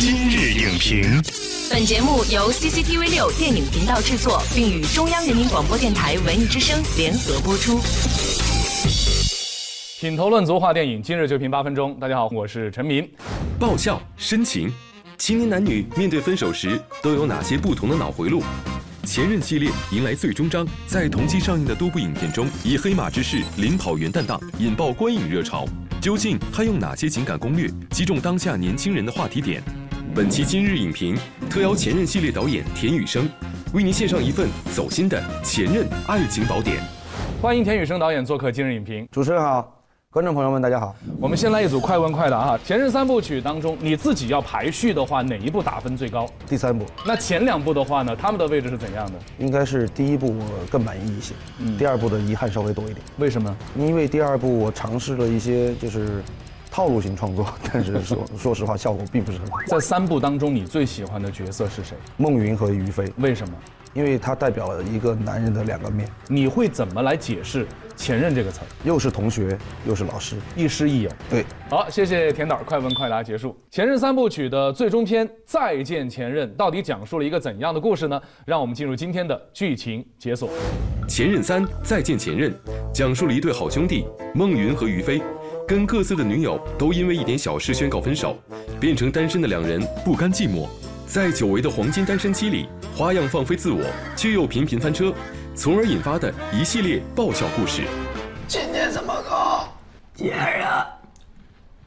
[0.00, 1.02] 今日影评，
[1.68, 7.80] 本节目由 CCTV 六电影频道制作，并与中央人民广播电台文艺之声联合播出。
[9.98, 11.98] 品头论足话电影，今日就评八分钟。
[11.98, 13.10] 大家好，我是陈明。
[13.58, 14.72] 爆笑、深情，
[15.18, 18.40] 青年男女面对分手时都有哪些不同的脑回路？
[19.02, 25.66] 前任系列迎来最终章，在同期上映的多部影片中，以黑马之势领跑元旦档，引爆观影热潮。
[26.00, 29.60] 究竟他用哪些情感攻略击中当下年轻人的话题点？
[30.14, 31.16] 本期今日影评
[31.50, 33.28] 特邀前任系列导演田雨生，
[33.72, 36.78] 为您献上一份走心的前任爱情宝典。
[37.40, 39.06] 欢迎田雨生导演做客今日影评。
[39.10, 39.74] 主持人好。
[40.10, 40.96] 观众朋友们，大家好。
[41.20, 42.58] 我们先来一组快问快答啊！
[42.64, 46.26] 前任三部曲当中，你自己要排序的话，哪一部打分最高？
[46.48, 46.86] 第三部。
[47.06, 48.16] 那前两部的话呢？
[48.16, 49.18] 他们的位置是怎样的？
[49.38, 52.98] 应该是第一部我更满意一些，嗯，第二部的遗憾稍微多一点。
[53.18, 53.54] 为什么？
[53.76, 56.22] 因为第二部我尝试了一些就是
[56.78, 59.56] 套路型创作， 但是说 说实话效果并不是很好。
[59.66, 61.96] 在三部当中，你最喜欢的角色是谁？
[62.16, 63.12] 孟云和于飞。
[63.16, 63.52] 为什么？
[63.94, 66.08] 因为他代表了一个男人的两个面。
[66.28, 67.66] 你会怎么来解释？
[67.96, 71.10] 前任这个词儿，又是同学，又是老师，亦师亦友。
[71.28, 73.58] 对，好，谢谢田导，快问快答结束。
[73.72, 78.22] 前任三部曲的最终篇《再见前任》到底讲述了一个怎样的故事呢？
[78.46, 80.48] 让我们进入今天的剧情解锁。
[81.08, 82.54] 前任三再见前任，
[82.94, 85.20] 讲述了一对好兄弟孟云和于飞，
[85.68, 88.38] 跟各自的女友都因为一点小事宣告分手，
[88.80, 90.66] 变成单身的两人不甘寂寞，
[91.06, 92.66] 在久违的黄金单身期里，
[92.96, 93.84] 花样放飞自我，
[94.16, 95.12] 却又频频翻车。
[95.54, 97.82] 从而引发的一系列爆笑故事。
[98.46, 99.68] 今天怎么搞？
[100.14, 100.66] 前任。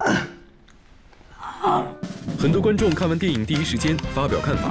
[2.38, 4.70] 很多观众看完电影第一时间发表看法，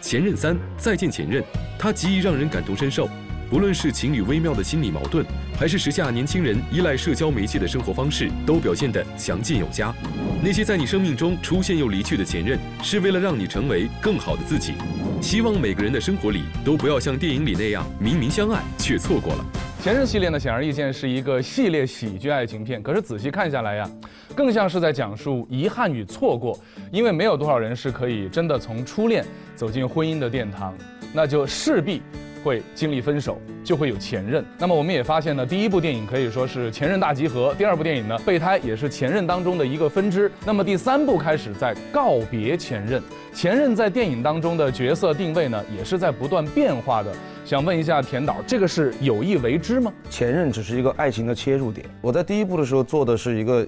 [0.02, 1.42] 《前任三再见前任》，
[1.78, 3.06] 它极易让人感同身受。
[3.48, 5.24] 不论是情侣微妙的心理矛盾，
[5.56, 9.94] 还是时下年轻人依赖社交媒介的生活方式，都表现得详尽有加。
[10.42, 14.74] 那些在你生命中出现又离去的前任，是为了让你成为更好的自己。
[15.22, 19.44] 希望每个人的生活里都不要像电影里那样，明明相爱却错过了。
[19.80, 23.88] 前任系列呢，显而易见是一个系列喜剧爱情片，可是仔细看下来呀，
[24.34, 26.58] 更像是在讲述遗憾与错过。
[26.90, 29.24] 因为没有多少人是可以真的从初恋
[29.54, 30.76] 走进婚姻的殿堂，
[31.14, 32.02] 那就势必。
[32.46, 34.44] 会经历分手，就会有前任。
[34.56, 40.30] 那么我们也发现呢，第一部电影可以说是前任大集合，第二部电影呢，备胎也是前任当中的一个分支。
[40.44, 43.02] 那么第三部开始在告别前任，
[43.34, 47.12] 前任在电影当中的角色定位呢，也是在不断变化的。
[47.44, 49.92] 想问一下田导，这个是有意为之吗？
[50.08, 51.84] 前任只是一个爱情的切入点。
[52.00, 53.66] 我在第一部的时候做的是一个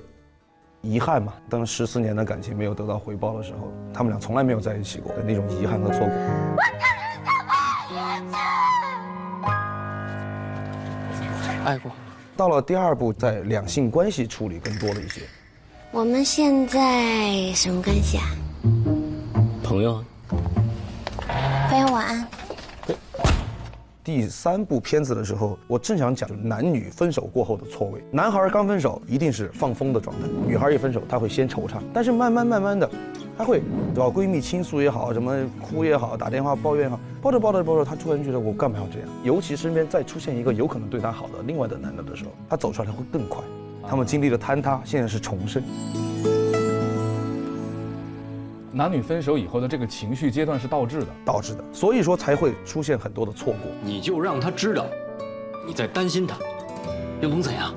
[0.82, 6.12] 遗憾嘛，当十四年的感情没有得到回报的时候，他们俩从来没有在一起过的那种遗憾和错过。
[11.68, 11.92] 爱过，
[12.34, 15.20] 到了第二步，在两性关系处理更多了一些。
[15.90, 18.24] 我们现在什么关系啊？
[19.62, 20.02] 朋友。
[21.68, 22.26] 朋友晚安。
[24.02, 28.02] 第三部片子的时候，我正想讲男女分手过后的错位。
[28.10, 32.90] 男孩刚分手一定是放风的状态，女孩一分手他会先惆怅，但是慢慢慢慢的。
[33.38, 33.62] 她会
[33.94, 35.32] 找闺蜜倾诉也好，什么
[35.62, 39.08] 哭也好，打电话抱怨也好，抱着抱着抱着，她突然觉得我干嘛要这样？
[39.22, 43.40] 尤其身边再出现一个有可能对她好的另外的男的的时候，她走出来会更快。
[43.88, 45.62] 他们经历了坍塌，现在是重生。
[48.72, 53.70] 男女分手以后的这个情绪阶段是倒置的，倒置的，所以说才会出现很多的错过。
[53.84, 54.84] 你就让他知道
[55.64, 56.36] 你在担心他，
[57.20, 57.72] 又能怎样？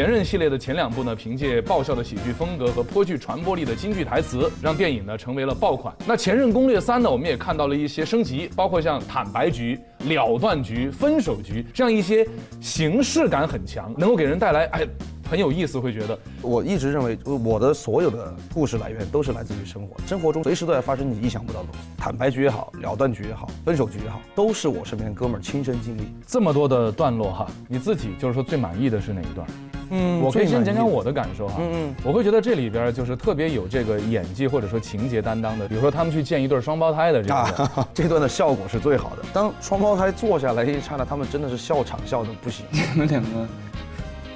[0.00, 5.94] 前任系列的前两部呢，凭借爆笑的喜剧风格和颇具传播力的京剧台词，让电影呢成为了爆款。
[6.06, 12.26] 那《前任攻略三》呢，我们也看到了一些升级，包括像坦白局、了断局、分手局这样一些
[12.62, 14.88] 形式感很强，能够给人带来哎
[15.28, 15.78] 很有意思。
[15.78, 21.80] 会觉得我一直认为，我的所有的故事来源都是来自于生活，生活中随时都在发生你意想不到的东西。
[21.98, 26.04] 坦白局也好，了断局也好，分手局也好，都是我身边哥们儿亲身经历。
[26.26, 29.46] 这么多的段落哈，你自己就是说最满意的是哪一段？
[29.90, 31.56] 嗯，我可以先讲讲我的感受哈。
[31.58, 39.22] 嗯嗯，我会觉得这里边就是特别有这个演技或者说情节担当的，比如说他们去见一对双胞胎的这个， 这段的效果是最好的。
[39.32, 42.64] 当双胞胎坐下来一刹那，他们真的是笑场笑的不行。
[42.70, 43.46] 你们两个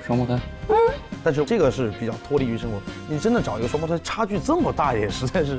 [0.06, 0.77] 双胞胎，嗯，
[1.23, 2.79] 但是这个是比较脱离于生活。
[3.09, 5.56] 你真的找一个双胞胎差距这么大，也实在是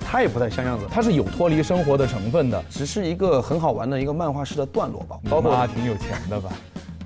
[0.00, 0.84] 太不太像样子。
[0.90, 5.16] 它是有脱离生活的成分的，只是一个很好玩的一个漫画式的段落吧。
[5.30, 6.50] 包括他挺有钱的吧。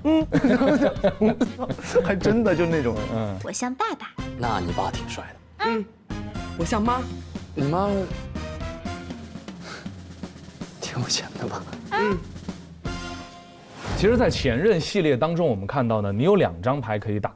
[0.03, 0.27] 嗯，
[2.03, 4.07] 还真的就那种，嗯，我像爸爸，
[4.37, 5.65] 那你爸挺帅的。
[5.69, 5.85] 嗯，
[6.57, 7.01] 我像妈，
[7.53, 7.89] 你妈
[10.81, 11.61] 挺有钱的吧？
[11.91, 12.17] 嗯。
[13.97, 17.31] 其实，在前任系列当中，我们看到呢，你有两张牌可以打，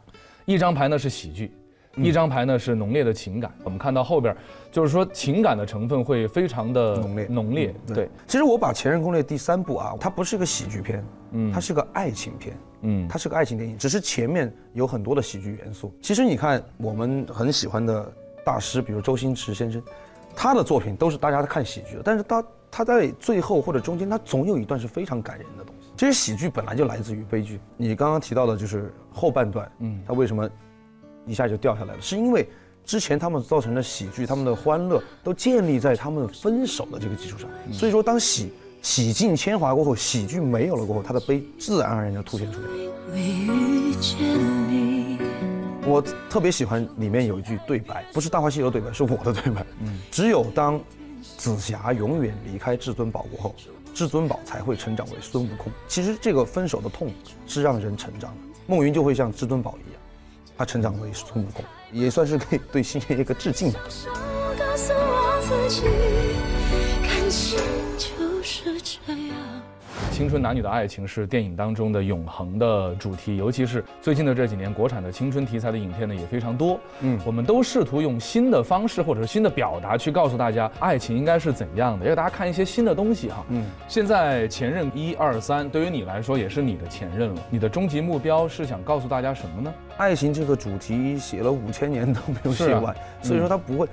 [0.45, 1.55] 一张牌呢是喜剧，
[1.97, 3.53] 一张牌呢是浓烈的情感。
[3.63, 4.35] 我们看到后边，
[4.71, 7.75] 就是说情感的成分会非常的浓烈浓烈。
[7.87, 15.93] 对，其实我把《前任攻略》第三部啊，它不是个喜剧片，嗯，它是个爱情片，嗯它是个爱情电影，只是前面有很多的喜剧元素。
[16.01, 18.11] 其实你看，我们很喜欢的
[18.43, 19.81] 大师，比如周星驰先生，
[20.35, 25.89] 他的作品都是大家看喜剧的，但是他他在最后或者中间，他总有一段是非常感人的东西。
[25.95, 27.57] 其实喜剧本来就来自于悲剧。
[27.77, 30.49] 你刚刚提到的就是后半段，嗯，他为什么
[31.25, 32.01] 一下就掉下来了？
[32.01, 32.47] 是因为
[32.85, 37.49] 之前他们造成的喜剧，他们的欢乐都建立在他们分手的这个基础上。
[37.71, 38.51] 所以说，当喜
[38.81, 42.67] 洗尽铅华过后，喜剧没有了过后，他的悲自然而然就凸显出来。
[43.11, 44.17] 会遇见
[44.69, 45.17] 你。
[45.87, 49.65] 我特别喜欢里面有一句对白，不是《大话西游》对白，是我的对白。
[49.81, 50.79] 嗯，只有当
[51.37, 53.55] 紫霞永远离开至尊宝过后，
[53.93, 55.71] 至尊宝才会成长为孙悟空。
[55.87, 57.11] 其实这个分手的痛
[57.47, 58.37] 是让人成长的，
[58.67, 60.01] 孟云就会像至尊宝一样，
[60.57, 63.79] 他成长为孙悟空，也算是给对星爷一个致敬吧。
[64.57, 65.81] 告诉我自己，
[67.03, 67.59] 感情
[67.97, 69.35] 就是这样。
[70.15, 76.79] 青春男女的爱情是电影当中的永恒的主题，尤其是最近的这几年，国产的青春题材的影片呢也非常多。
[77.01, 83.43] 嗯，我们都试图用新的方式或者是新的表达去告诉大家爱情应该是怎样的，要大家看一些新的东西哈。
[83.49, 89.73] 嗯，现在前任一二三对于你来说也是你的前任了，你的终极目标是想告诉大家什么呢？
[89.97, 93.85] 爱情这个主题写了五千年都没有写完，所以说它不会。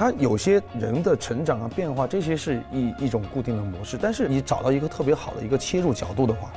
[0.00, 3.98] 他有些人的成长啊、变化，这些是一一种固定的模式。
[4.00, 6.50] 但是你找到一个特别好的一个切入角度的话，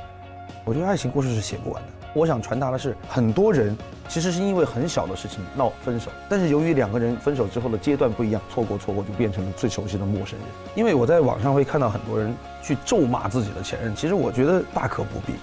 [0.64, 1.88] 我觉得爱情故事是写不完的。
[2.14, 3.76] 我想传达的是，很多人
[4.08, 10.48] 其实是因为很小的事情闹分手，但是由于两个人分手之后的阶段不一样，错过错过就变成了最熟悉的陌生人。
[10.74, 15.34] 因为我在网上会看到很多人去咒骂自己的前任，其实我觉得大可不必。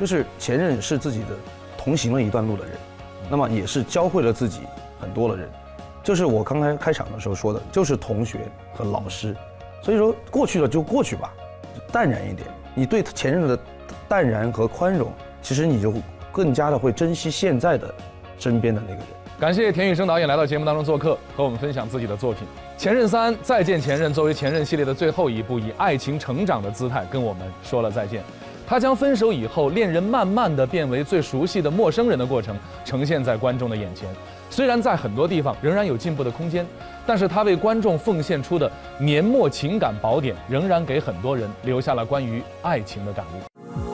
[0.00, 1.26] 就是前任是自己的
[1.76, 2.72] 同行了一段路的人，
[3.30, 4.62] 那么也是教会了自己
[4.98, 5.48] 很多的人。
[6.08, 8.38] 就是我刚才开场的时候说的，就是同学
[8.72, 9.36] 和老师。
[9.82, 11.34] 所以说过去了就过去吧，
[11.92, 12.48] 淡然一点。
[12.74, 13.58] 你对前任的
[14.08, 15.12] 淡然和宽容，
[15.42, 15.92] 其实你就
[16.32, 17.94] 更加的会珍惜现在的
[18.38, 19.06] 身边的那个人。
[19.38, 22.48] 感谢田雨生导演来到节目当中做客，和我们分享自己的作品
[22.80, 24.10] 《前任三：再见前任》。
[24.14, 28.22] 作为前任系列的最后一部，以爱情成长的姿态跟我们说了再见。
[28.66, 34.08] 他将分手以后恋人慢慢的变为最熟悉的陌生人的过程呈现在观众的眼前。
[34.50, 36.66] 虽然在很多地方仍然有进步的空间，
[37.06, 43.42] 但是他为观众奉献出的年末情感宝典，仍然给很多人留下了关于爱情的感悟。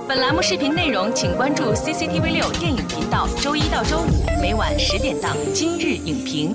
[0.07, 6.55] 本栏目视频内容，请关注 CCTV 六电影频道，周一到周五每晚十点档《今日影评》。